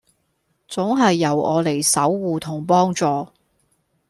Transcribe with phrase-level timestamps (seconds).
[0.67, 3.27] 總係由我嚟守護同幫助